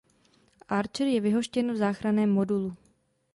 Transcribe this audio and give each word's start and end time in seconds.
Archer 0.69 1.07
je 1.07 1.21
vyhoštěn 1.21 1.73
v 1.73 1.75
záchranném 1.75 2.31
modulu. 2.31 2.75